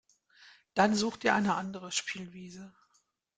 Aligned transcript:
Dann 0.73 0.95
such 0.95 1.17
dir 1.17 1.35
eine 1.35 1.53
andere 1.53 1.91
Spielwiese. 1.91 2.73